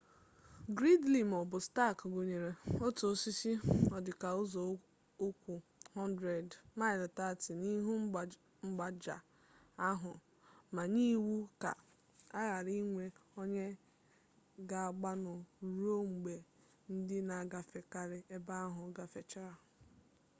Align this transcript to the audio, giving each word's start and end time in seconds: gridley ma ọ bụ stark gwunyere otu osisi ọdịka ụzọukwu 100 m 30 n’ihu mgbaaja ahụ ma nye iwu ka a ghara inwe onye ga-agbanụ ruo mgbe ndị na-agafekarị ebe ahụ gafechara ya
gridley 0.77 1.23
ma 1.31 1.37
ọ 1.43 1.49
bụ 1.51 1.57
stark 1.67 1.97
gwunyere 2.11 2.51
otu 2.85 3.03
osisi 3.11 3.51
ọdịka 3.95 4.27
ụzọukwu 4.41 5.53
100 5.97 6.49
m 6.79 6.81
30 7.15 7.59
n’ihu 7.65 7.91
mgbaaja 8.67 9.17
ahụ 9.89 10.11
ma 10.75 10.83
nye 10.93 11.03
iwu 11.15 11.33
ka 11.61 11.71
a 12.39 12.41
ghara 12.49 12.71
inwe 12.81 13.03
onye 13.41 13.65
ga-agbanụ 14.69 15.33
ruo 15.77 15.97
mgbe 16.11 16.33
ndị 16.93 17.17
na-agafekarị 17.27 18.19
ebe 18.35 18.53
ahụ 18.65 18.81
gafechara 18.97 19.53
ya 19.53 19.55